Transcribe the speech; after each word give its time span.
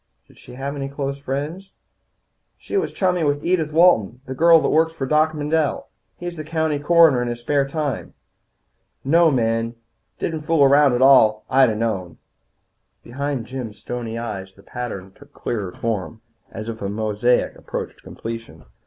"Did 0.27 0.39
she 0.39 0.53
have 0.53 0.75
any 0.75 0.89
close 0.89 1.19
friends?" 1.19 1.69
"She 2.57 2.75
was 2.75 2.91
chummy 2.91 3.23
with 3.23 3.45
Edith 3.45 3.71
Walton, 3.71 4.19
the 4.25 4.33
girl 4.33 4.59
that 4.61 4.69
works 4.69 4.93
for 4.93 5.05
Doc 5.05 5.35
Mendel. 5.35 5.89
He's 6.17 6.41
county 6.41 6.79
coroner 6.79 7.21
in 7.21 7.27
his 7.27 7.39
spare 7.41 7.67
time. 7.67 8.15
No 9.03 9.29
men. 9.29 9.75
Didn't 10.17 10.41
fool 10.41 10.63
around 10.63 10.93
at 10.93 11.03
all. 11.03 11.45
I'd 11.51 11.69
a 11.69 11.75
known." 11.75 12.17
Behind 13.03 13.45
Jim's 13.45 13.77
stony 13.77 14.17
eyes 14.17 14.55
the 14.55 14.63
pattern 14.63 15.11
took 15.11 15.33
clearer 15.33 15.71
form, 15.71 16.21
as 16.49 16.67
if 16.67 16.81
a 16.81 16.89
mosaic 16.89 17.55
approached 17.55 18.01
completion. 18.01 18.65